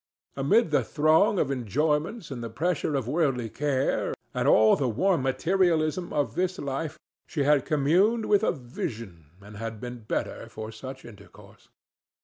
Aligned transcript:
Amid 0.35 0.71
the 0.71 0.83
throng 0.83 1.37
of 1.37 1.51
enjoyments 1.51 2.31
and 2.31 2.43
the 2.43 2.49
pressure 2.49 2.95
of 2.95 3.07
worldly 3.07 3.51
care 3.51 4.15
and 4.33 4.47
all 4.47 4.75
the 4.75 4.89
warm 4.89 5.21
materialism 5.21 6.11
of 6.11 6.33
this 6.33 6.57
life 6.57 6.97
she 7.27 7.43
had 7.43 7.67
communed 7.67 8.25
with 8.25 8.41
a 8.43 8.51
vision, 8.51 9.27
and 9.41 9.57
had 9.57 9.79
been 9.79 9.97
the 9.97 10.01
better 10.01 10.49
for 10.49 10.71
such 10.71 11.05
intercourse. 11.05 11.69